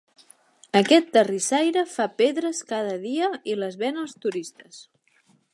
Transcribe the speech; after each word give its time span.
Aquest 0.79 1.11
terrissaire 1.17 1.83
fa 1.91 2.09
pedres 2.23 2.63
cada 2.73 2.97
dia 3.07 3.29
i 3.53 3.59
les 3.63 3.81
ven 3.85 4.03
als 4.07 4.21
turistes. 4.25 4.85